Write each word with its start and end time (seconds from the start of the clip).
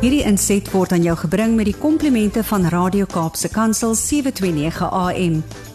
Hierdie 0.00 0.22
inset 0.24 0.64
word 0.72 0.94
aan 0.96 1.02
jou 1.04 1.12
gebring 1.26 1.58
met 1.58 1.66
die 1.68 1.76
komplimente 1.76 2.40
van 2.48 2.62
Radio 2.72 3.04
Kaapse 3.04 3.50
Kansel 3.52 3.92
729 3.92 4.88
AM. 4.96 5.34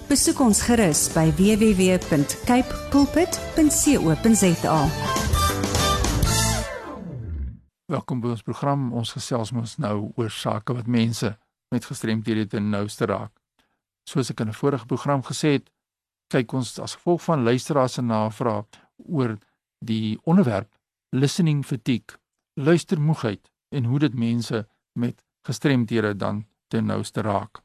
Besoek 0.10 0.42
ons 0.42 0.64
gerus 0.66 1.04
by 1.14 1.28
www.cape 1.38 2.80
pulpit.co.za. 2.90 4.80
Welkom 7.94 8.26
by 8.26 8.34
ons 8.34 8.42
program. 8.50 8.90
Ons 8.98 9.14
gesels 9.14 9.54
mos 9.54 9.78
nou 9.78 10.10
oor 10.18 10.34
sake 10.34 10.74
wat 10.74 10.90
mense 10.90 11.36
met 11.70 11.86
gestremdhede 11.86 12.50
te 12.50 12.66
nouste 12.66 13.06
raak. 13.06 13.30
Soos 14.10 14.34
ek 14.34 14.42
in 14.42 14.50
'n 14.50 14.58
vorige 14.58 14.90
program 14.90 15.22
gesê 15.22 15.62
het, 15.62 15.70
kyk 16.34 16.50
ons 16.54 16.80
as 16.80 16.98
gevolg 16.98 17.22
van 17.30 17.46
luisteraars 17.46 17.94
se 17.94 18.02
navrae 18.02 18.66
oor 19.06 19.38
die 19.86 20.18
onderwerp 20.26 20.74
listening 21.14 21.62
fatigue, 21.62 22.18
luistermoegheid 22.58 23.54
en 23.76 23.88
hoe 23.92 24.00
dit 24.00 24.14
mense 24.14 24.68
met 24.94 25.24
gestremdhede 25.46 26.16
dan 26.16 26.46
ten 26.68 26.86
nouste 26.86 27.22
raak. 27.22 27.62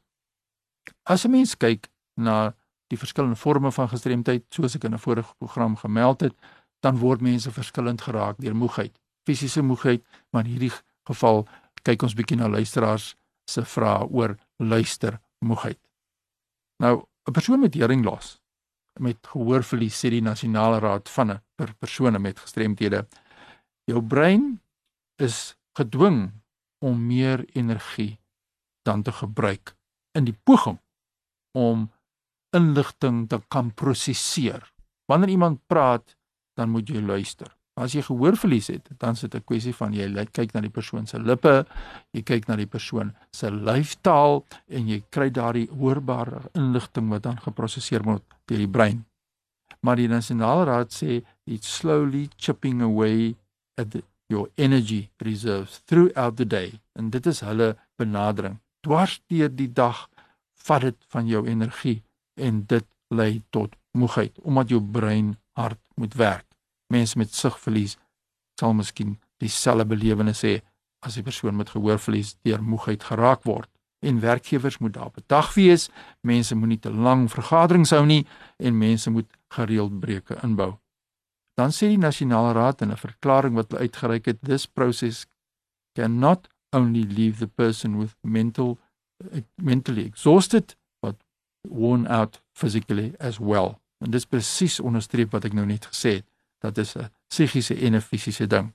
As 1.03 1.25
'n 1.25 1.31
mens 1.31 1.57
kyk 1.57 1.89
na 2.15 2.55
die 2.87 2.97
verskillende 2.97 3.35
forme 3.35 3.71
van 3.71 3.89
gestremdheid, 3.89 4.43
soos 4.49 4.75
ek 4.75 4.83
in 4.83 4.93
'n 4.93 4.99
vorige 4.99 5.33
program 5.37 5.75
gemeld 5.75 6.21
het, 6.21 6.35
dan 6.79 6.97
word 6.97 7.21
mense 7.21 7.51
verskillend 7.51 8.01
geraak 8.01 8.37
deur 8.37 8.55
moegheid, 8.55 8.99
fisiese 9.23 9.61
moegheid, 9.61 10.03
maar 10.29 10.45
in 10.45 10.51
hierdie 10.51 10.73
geval 11.03 11.47
kyk 11.83 12.01
ons 12.01 12.13
bietjie 12.13 12.37
na 12.37 12.49
luisteraars 12.49 13.15
se 13.45 13.65
vrae 13.65 14.07
oor 14.09 14.37
luistermoegheid. 14.57 15.79
Nou, 16.77 17.05
'n 17.27 17.31
persoon 17.31 17.59
met 17.59 17.73
heringlos 17.73 18.41
met 18.99 19.17
gehoorverlies 19.27 19.97
sê 20.05 20.09
die 20.09 20.21
nasionale 20.21 20.79
raad 20.79 21.09
van 21.09 21.31
'n 21.31 21.41
per 21.55 21.73
persone 21.79 22.19
met 22.19 22.39
gestremdhede 22.39 23.07
jou 23.85 24.01
brein 24.01 24.61
is 25.15 25.55
gedwing 25.77 26.31
om 26.85 27.05
meer 27.07 27.45
energie 27.53 28.19
dan 28.83 29.03
te 29.03 29.11
gebruik 29.11 29.75
in 30.17 30.25
die 30.27 30.35
poging 30.43 30.79
om 31.57 31.89
inligting 32.55 33.27
te 33.29 33.39
kan 33.47 33.71
prosesseer. 33.73 34.73
Wanneer 35.05 35.29
iemand 35.29 35.59
praat, 35.67 36.15
dan 36.55 36.69
moet 36.69 36.89
jy 36.89 37.01
luister. 37.01 37.51
As 37.79 37.95
jy 37.95 38.03
gehoorverlies 38.03 38.67
het, 38.67 38.89
dan 38.99 39.15
is 39.15 39.23
dit 39.23 39.35
'n 39.35 39.43
kwessie 39.47 39.73
van 39.73 39.93
jy 39.93 40.25
kyk 40.25 40.53
na 40.53 40.61
die 40.61 40.69
persoon 40.69 41.07
se 41.07 41.17
lippe, 41.19 41.65
jy 42.11 42.21
kyk 42.21 42.47
na 42.47 42.55
die 42.55 42.67
persoon 42.67 43.15
se 43.31 43.49
lyfstaal 43.49 44.45
en 44.67 44.87
jy 44.87 45.03
kry 45.09 45.29
daardie 45.29 45.69
hoorbare 45.69 46.41
inligting 46.53 47.09
wat 47.09 47.23
dan 47.23 47.37
geprosesseer 47.37 48.03
word 48.03 48.23
deur 48.45 48.57
die 48.57 48.67
brein. 48.67 49.05
Maar 49.81 49.95
die 49.95 50.07
nasionale 50.07 50.65
raad 50.65 50.91
sê 50.91 51.23
it's 51.45 51.77
slowly 51.77 52.29
chipping 52.37 52.81
away 52.81 53.35
at 53.77 53.91
the, 53.91 54.03
your 54.31 54.47
energy 54.55 55.09
reserves 55.19 55.81
throughout 55.85 56.37
the 56.39 56.47
day. 56.47 56.79
En 56.95 57.11
dit 57.13 57.25
is 57.27 57.43
hulle 57.45 57.75
benadering. 57.99 58.59
Dwars 58.81 59.19
deur 59.27 59.51
die 59.51 59.69
dag 59.69 60.07
vat 60.65 60.87
dit 60.87 60.97
van 61.13 61.27
jou 61.27 61.43
energie 61.47 61.99
en 62.39 62.63
dit 62.65 62.87
lei 63.11 63.43
tot 63.51 63.75
moegheid 63.91 64.39
omdat 64.47 64.71
jou 64.71 64.81
brein 64.81 65.35
hard 65.59 65.79
moet 65.99 66.15
werk 66.15 66.47
mense 66.91 67.17
met 67.17 67.33
sigverlies 67.35 67.97
sal 68.59 68.75
miskien 68.77 69.15
dieselfde 69.41 69.87
belewenis 69.93 70.43
hê 70.45 70.55
as 71.05 71.17
'n 71.17 71.27
persoon 71.29 71.55
met 71.55 71.73
gehoorverlies 71.73 72.35
deur 72.45 72.61
moegheid 72.61 73.03
geraak 73.03 73.43
word. 73.43 73.69
En 74.01 74.19
werkgewers 74.19 74.77
moet 74.77 74.93
daar 74.93 75.11
bedag 75.13 75.53
wees. 75.53 75.89
Mense 76.21 76.55
moenie 76.55 76.79
te 76.79 76.91
lank 76.91 77.29
vergaderings 77.29 77.89
hou 77.89 78.05
nie 78.05 78.25
en 78.57 78.77
mense 78.77 79.09
moet 79.09 79.29
gereeld 79.49 79.99
breuke 79.99 80.37
inbou. 80.43 80.77
Dan 81.61 81.69
sê 81.69 81.91
die 81.91 82.01
nasionale 82.01 82.55
raad 82.57 82.81
in 82.81 82.91
'n 82.91 82.97
verklaring 82.97 83.53
wat 83.53 83.69
hulle 83.69 83.85
uitgereik 83.85 84.25
het, 84.25 84.39
this 84.41 84.65
process 84.65 85.25
cannot 85.93 86.47
only 86.71 87.03
leave 87.03 87.37
the 87.37 87.47
person 87.47 87.97
with 87.99 88.15
mental 88.21 88.79
mentally 89.55 90.05
exhausted 90.05 90.75
but 91.01 91.15
worn 91.61 92.07
out 92.07 92.41
physically 92.51 93.13
as 93.19 93.37
well. 93.37 93.79
En 93.97 94.11
dis 94.11 94.25
presies 94.25 94.79
onderstreep 94.79 95.31
wat 95.31 95.45
ek 95.45 95.53
nou 95.53 95.65
net 95.65 95.85
gesê 95.85 96.13
het 96.21 96.27
dat 96.65 96.77
is 96.77 96.95
'n 96.97 97.09
psigiese 97.27 97.75
en 97.75 97.95
'n 97.95 98.01
fisiese 98.01 98.47
ding. 98.47 98.73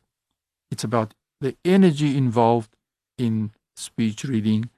It's 0.71 0.85
about 0.85 1.15
the 1.39 1.57
energy 1.63 2.15
involved 2.17 2.77
in 3.15 3.53
speech 3.75 4.23
reading 4.23 4.71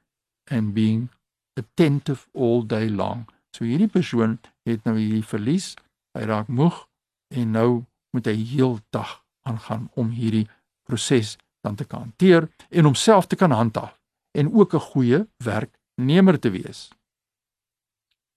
and 0.45 0.75
being 0.75 1.09
attentive 1.55 2.29
all 2.33 2.67
day 2.67 2.89
long. 2.89 3.29
So 3.51 3.65
hierdie 3.65 3.93
persoon 3.93 4.39
het 4.63 4.85
nou 4.85 4.97
hierdie 4.97 5.25
verlies, 5.25 5.75
hy 6.13 6.25
raak 6.25 6.49
moeg 6.49 6.89
en 7.29 7.51
nou 7.51 7.85
moet 8.11 8.27
hy 8.27 8.37
heeldag 8.37 9.25
aangaan 9.49 9.91
om 9.95 10.11
hierdie 10.11 10.49
proses 10.89 11.37
dan 11.61 11.75
te 11.75 11.85
kan 11.85 12.01
hanteer 12.01 12.49
en 12.69 12.85
homself 12.85 13.27
te 13.27 13.37
kan 13.37 13.51
handhaaf 13.51 13.99
en 14.39 14.53
ook 14.53 14.75
'n 14.75 14.89
goeie 14.93 15.27
werknemer 15.45 16.39
te 16.39 16.51
wees. 16.51 16.89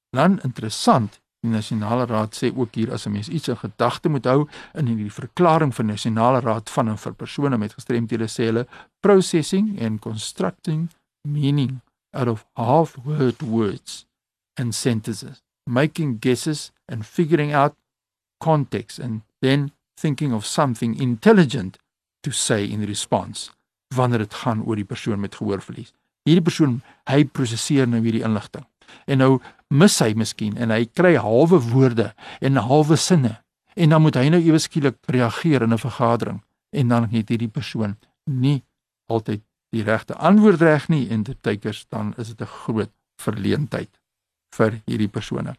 Dan 0.09 0.39
interessant 0.41 1.21
Die 1.41 1.49
nasionale 1.49 2.05
raad 2.05 2.35
sê 2.37 2.51
ook 2.53 2.75
hier 2.77 2.91
as 2.93 3.07
'n 3.07 3.11
mens 3.11 3.29
iets 3.29 3.47
in 3.47 3.57
gedagte 3.57 4.09
moet 4.09 4.25
hou 4.25 4.47
in 4.73 4.85
hierdie 4.85 5.11
verklaring 5.11 5.73
van 5.75 5.85
nasionale 5.85 6.39
raad 6.39 6.69
van 6.69 6.87
en 6.87 6.97
vir 6.97 7.13
persone 7.13 7.57
met 7.57 7.73
gestremthede 7.73 8.27
sê 8.29 8.43
hulle 8.49 8.67
processing 8.99 9.81
and 9.81 10.01
constructing 10.01 10.89
meaning 11.27 11.81
out 12.11 12.27
of 12.27 12.45
half 12.53 12.95
word 13.03 13.41
words 13.41 14.05
and 14.53 14.75
sentences 14.75 15.41
making 15.65 16.17
guesses 16.19 16.71
and 16.85 17.05
figuring 17.05 17.53
out 17.53 17.73
context 18.37 18.99
and 18.99 19.21
then 19.41 19.71
thinking 19.99 20.33
of 20.33 20.45
something 20.45 20.95
intelligent 21.01 21.77
to 22.21 22.31
say 22.31 22.65
in 22.65 22.85
response 22.85 23.51
wanneer 23.95 24.25
dit 24.25 24.33
gaan 24.43 24.63
oor 24.63 24.79
die 24.79 24.87
persoon 24.87 25.19
met 25.19 25.35
gehoorverlies 25.35 25.93
hierdie 26.27 26.45
persoon 26.45 26.79
hy 27.09 27.23
prosesseer 27.25 27.89
nou 27.89 28.01
hierdie 28.05 28.25
inligting 28.27 28.65
en 29.07 29.23
nou 29.23 29.31
mis 29.69 29.99
hy 30.03 30.13
miskien 30.13 30.57
en 30.57 30.73
hy 30.73 30.85
kry 30.85 31.15
halwe 31.15 31.61
woorde 31.71 32.11
en 32.41 32.61
halwe 32.61 32.97
sinne 32.99 33.37
en 33.75 33.95
dan 33.95 34.03
moet 34.03 34.17
hy 34.19 34.27
nou 34.29 34.41
ewe 34.41 34.59
skielik 34.59 34.97
reageer 35.07 35.63
in 35.63 35.73
'n 35.73 35.85
vergadering 35.85 36.41
en 36.71 36.87
dan 36.87 37.09
het 37.11 37.29
hierdie 37.29 37.51
persoon 37.51 37.97
nie 38.25 38.61
altyd 39.07 39.41
die 39.71 39.83
regte 39.83 40.15
antwoord 40.15 40.61
reg 40.61 40.87
nie 40.89 41.05
en 41.09 41.23
dit 41.23 41.37
teikers 41.43 41.85
dan 41.89 42.13
is 42.17 42.33
dit 42.33 42.41
'n 42.41 42.53
groot 42.63 42.91
verleentheid 43.21 43.99
vir 44.55 44.81
hierdie 44.85 45.07
persone. 45.07 45.55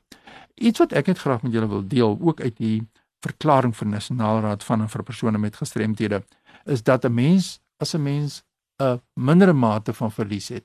Iets 0.60 0.82
wat 0.82 0.92
ek 0.92 1.06
net 1.06 1.18
graag 1.18 1.42
met 1.42 1.52
julle 1.52 1.68
wil 1.68 1.86
deel 1.88 2.18
ook 2.20 2.40
uit 2.40 2.56
die 2.56 2.82
verklaring 3.22 3.76
van 3.76 3.88
Nasionale 3.88 4.40
Raad 4.40 4.64
van 4.64 4.80
en 4.80 4.88
vir 4.88 5.02
persone 5.02 5.38
met 5.38 5.56
gestremthede 5.56 6.22
is 6.64 6.82
dat 6.82 7.04
'n 7.04 7.14
mens 7.14 7.60
as 7.78 7.94
'n 7.94 8.02
mens 8.02 8.42
'n 8.82 9.00
mindere 9.14 9.52
mate 9.52 9.92
van 9.92 10.12
verlies 10.12 10.48
het. 10.48 10.64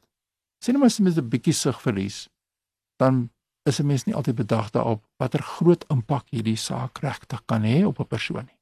Sien 0.59 0.73
nou 0.73 0.77
maar 0.79 0.91
as 0.91 0.97
jy 0.97 1.21
'n 1.21 1.29
bietjie 1.29 1.53
sig 1.53 1.81
verlies, 1.81 2.29
dan 2.97 3.29
is 3.63 3.79
'n 3.79 3.85
mens 3.85 4.03
nie 4.03 4.15
altyd 4.15 4.35
bedag 4.35 4.69
daarop 4.69 5.05
watter 5.17 5.41
groot 5.41 5.85
impak 5.87 6.25
hierdie 6.29 6.55
saak 6.55 6.97
regtig 6.97 7.41
kan 7.45 7.63
hê 7.63 7.85
op 7.85 7.99
'n 7.99 8.07
persoon 8.07 8.45
nie. 8.45 8.57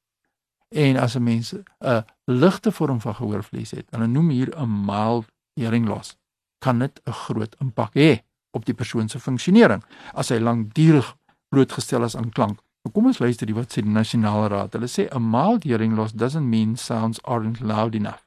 En 0.68 0.96
as 0.96 1.14
'n 1.16 1.22
mens 1.22 1.54
'n 1.54 2.04
ligte 2.24 2.72
vorm 2.72 3.00
van 3.00 3.14
gehoorverlies 3.14 3.70
het, 3.70 3.86
hulle 3.90 4.06
noem 4.06 4.28
hier 4.28 4.58
'n 4.58 4.84
mild 4.84 5.26
hearing 5.54 5.86
loss, 5.86 6.16
kan 6.58 6.78
dit 6.78 7.00
'n 7.04 7.12
groot 7.12 7.56
impak 7.60 7.94
hê 7.94 8.22
op 8.50 8.64
die 8.64 8.74
persoon 8.74 9.08
se 9.08 9.20
funksionering 9.20 9.84
as 10.12 10.28
hy 10.28 10.38
lankdurig 10.38 11.16
blootgestel 11.48 12.04
is 12.04 12.16
aan 12.16 12.30
klank. 12.30 12.60
Nou 12.86 12.92
kom 12.94 13.08
ons 13.10 13.18
luister 13.18 13.48
die 13.50 13.54
wat 13.56 13.72
sê 13.74 13.82
die 13.82 13.90
nasionale 13.90 14.46
raad. 14.52 14.76
Hulle 14.76 14.86
sê 14.86 15.08
a 15.10 15.18
mild 15.18 15.64
hearing 15.66 15.96
loss 15.98 16.12
doesn't 16.14 16.46
mean 16.46 16.76
sounds 16.78 17.18
aren't 17.24 17.58
loud 17.58 17.96
enough. 17.98 18.22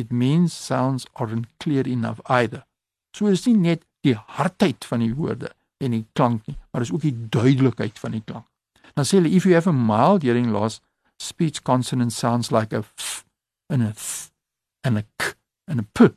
It 0.00 0.08
means 0.10 0.54
sounds 0.56 1.04
aren't 1.20 1.50
clear 1.60 1.84
enough 1.84 2.22
either. 2.24 2.64
So 3.12 3.28
is 3.28 3.44
nie 3.44 3.58
net 3.60 3.84
die 4.00 4.14
hardheid 4.16 4.88
van 4.88 5.04
die 5.04 5.12
woorde 5.12 5.52
en 5.84 5.92
die 5.92 6.06
klank 6.16 6.48
nie, 6.48 6.56
maar 6.72 6.80
dis 6.80 6.94
ook 6.96 7.04
die 7.04 7.12
duidelikheid 7.12 8.00
van 8.00 8.16
die 8.16 8.22
klank. 8.24 8.48
Dan 8.96 9.04
sê 9.04 9.20
hulle 9.20 9.34
if 9.36 9.44
you 9.44 9.52
have 9.52 9.68
a 9.68 9.76
mild 9.76 10.24
hearing 10.24 10.48
loss, 10.48 10.80
speech 11.20 11.60
consonant 11.60 12.16
sounds 12.16 12.48
like 12.48 12.72
a 12.72 12.80
f 12.80 13.26
and 13.68 13.84
a 13.84 13.92
th 13.92 14.32
and 14.80 14.96
a 14.96 15.04
k 15.20 15.34
and 15.68 15.84
a 15.84 15.88
p. 15.92 16.08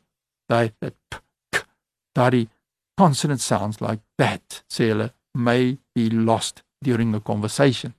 That 0.48 0.72
that 0.80 0.96
p 1.12 1.20
k. 1.52 1.66
That 2.16 2.48
consonant 2.96 3.44
sounds 3.44 3.84
like 3.84 4.00
that. 4.16 4.64
Sê 4.72 4.94
hulle 4.94 5.12
may 5.36 5.76
be 5.92 6.08
lost 6.08 6.63
during 6.84 7.14
a 7.14 7.20
conversation. 7.20 7.94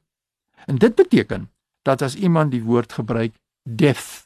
En 0.65 0.77
dit 0.81 0.95
beteken 0.95 1.49
dat 1.85 2.01
as 2.01 2.15
iemand 2.15 2.53
die 2.53 2.63
woord 2.63 2.93
gebruik 2.93 3.35
deaf 3.63 4.25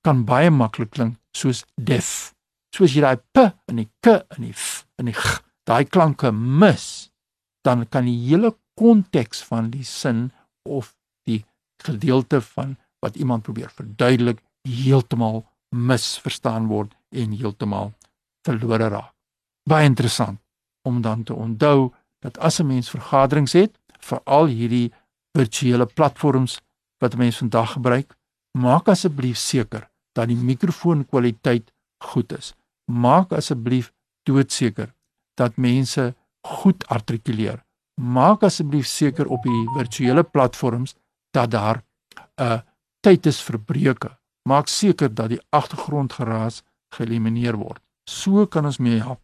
kan 0.00 0.24
baie 0.24 0.50
maklik 0.50 0.94
klink 0.96 1.18
soos 1.36 1.64
deaf. 1.74 2.32
Soos 2.74 2.94
jy 2.94 3.02
daai 3.04 3.18
p 3.34 3.44
en 3.70 3.82
die 3.82 3.90
k 4.00 4.16
en 4.36 4.46
die 4.46 4.54
f 4.54 4.86
en 4.98 5.10
die 5.10 5.16
g 5.16 5.40
daai 5.68 5.84
klanke 5.86 6.32
mis, 6.32 7.10
dan 7.62 7.84
kan 7.86 8.08
die 8.08 8.18
hele 8.26 8.54
konteks 8.78 9.44
van 9.46 9.70
die 9.70 9.84
sin 9.84 10.30
of 10.66 10.94
die 11.28 11.44
gedeelte 11.84 12.40
van 12.40 12.76
wat 13.04 13.16
iemand 13.16 13.44
probeer 13.46 13.70
verduidelik 13.76 14.40
heeltemal 14.66 15.44
misverstaan 15.70 16.66
word 16.68 16.94
en 17.14 17.36
heeltemal 17.36 17.92
verlore 18.46 18.88
raak. 18.90 19.14
Baie 19.68 19.86
interessant 19.86 20.40
om 20.88 21.00
dan 21.04 21.22
te 21.24 21.34
onthou 21.34 21.92
dat 22.24 22.38
as 22.38 22.60
'n 22.60 22.66
mens 22.66 22.90
vergaderings 22.90 23.52
het, 23.52 23.78
veral 24.04 24.46
hierdie 24.46 24.92
virtuele 25.38 25.86
platforms 25.86 26.60
wat 27.00 27.16
mense 27.16 27.38
vandag 27.38 27.72
gebruik, 27.72 28.16
maak 28.58 28.88
asseblief 28.88 29.38
seker 29.38 29.88
dat 30.12 30.28
die 30.28 30.36
mikrofoonkwaliteit 30.36 31.70
goed 32.04 32.32
is. 32.32 32.54
Maak 32.90 33.32
asseblief 33.32 33.92
doodseker 34.28 34.90
dat 35.38 35.56
mense 35.56 36.14
goed 36.46 36.86
artikuleer. 36.88 37.62
Maak 38.00 38.42
asseblief 38.42 38.86
seker 38.86 39.28
op 39.28 39.44
die 39.44 39.62
virtuele 39.76 40.24
platforms 40.24 40.96
dat 41.30 41.50
daar 41.50 41.82
'n 42.40 42.42
uh, 42.42 42.60
tyd 43.00 43.26
is 43.26 43.40
vir 43.42 43.58
breuke. 43.58 44.10
Maak 44.48 44.68
seker 44.68 45.14
dat 45.14 45.28
die 45.28 45.40
agtergrondgeraas 45.50 46.62
geëlimineer 46.94 47.56
word. 47.56 47.82
So 48.04 48.46
kan 48.46 48.64
ons 48.64 48.78
mee 48.78 48.98
help 48.98 49.20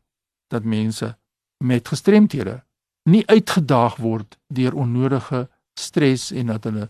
dat 0.49 0.65
mense 0.65 1.17
met 1.65 1.89
gestremthede 1.89 2.63
nie 3.07 3.27
uitgedaag 3.27 3.97
word 4.03 4.39
deur 4.47 4.75
onnodige 4.75 5.47
stres 5.79 6.31
en 6.33 6.47
dat 6.47 6.65
hulle 6.65 6.89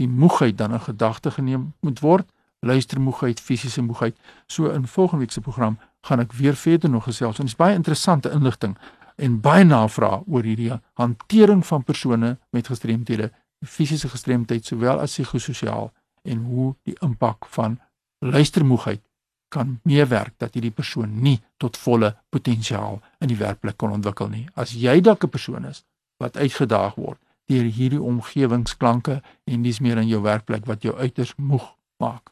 die 0.00 0.08
moegheid 0.08 0.58
dan 0.58 0.72
in 0.72 0.80
gedagte 0.80 1.30
geneem 1.30 1.72
moet 1.80 2.00
word, 2.00 2.28
luistermoegheid, 2.60 3.40
fisiese 3.40 3.82
moegheid. 3.82 4.16
So 4.46 4.70
in 4.70 4.86
volgende 4.86 5.24
week 5.24 5.32
se 5.32 5.40
program 5.40 5.78
gaan 6.06 6.22
ek 6.22 6.32
weer 6.32 6.56
verder 6.56 6.90
nog 6.90 7.04
gesels. 7.04 7.36
Dit 7.36 7.46
is 7.46 7.56
baie 7.58 7.74
interessante 7.74 8.30
inligting 8.30 8.76
en 9.16 9.40
baie 9.42 9.64
navrae 9.64 10.22
oor 10.26 10.46
hierdie 10.46 10.72
hantering 10.94 11.66
van 11.66 11.84
persone 11.84 12.36
met 12.50 12.70
gestremthede, 12.70 13.32
fisiese 13.66 14.08
gestremdheid 14.08 14.64
sowel 14.66 15.02
as 15.02 15.16
psigososiaal 15.18 15.90
en 16.22 16.44
hoe 16.44 16.74
die 16.86 16.94
impak 17.02 17.46
van 17.50 17.80
luistermoegheid 18.18 19.02
kan 19.48 19.80
meewerk 19.82 20.34
dat 20.36 20.54
hierdie 20.54 20.74
persoon 20.74 21.22
nie 21.22 21.40
tot 21.56 21.76
volle 21.76 22.16
potensiaal 22.28 23.00
in 23.20 23.28
die 23.32 23.38
werkplek 23.38 23.76
kan 23.80 23.92
ontwikkel 23.96 24.28
nie. 24.28 24.48
As 24.54 24.72
jy 24.72 25.00
dalk 25.00 25.24
'n 25.24 25.28
persoon 25.28 25.64
is 25.64 25.84
wat 26.18 26.36
uitgedaag 26.36 26.94
word 26.94 27.18
deur 27.48 27.64
hierdie 27.64 28.02
omgewingsklanke 28.02 29.22
en 29.44 29.62
dis 29.62 29.80
meer 29.80 29.98
in 29.98 30.08
jou 30.08 30.22
werkplek 30.22 30.66
wat 30.66 30.82
jou 30.82 30.96
uiters 30.96 31.34
moeg 31.36 31.76
maak, 31.96 32.30